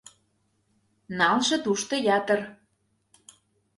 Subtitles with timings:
[1.19, 2.41] Налше тушто ятыр.